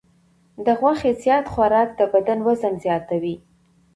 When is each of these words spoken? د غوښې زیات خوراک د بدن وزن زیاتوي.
د 0.65 0.67
غوښې 0.79 1.11
زیات 1.23 1.45
خوراک 1.53 1.89
د 1.95 2.01
بدن 2.13 2.39
وزن 2.47 2.73
زیاتوي. 2.85 3.35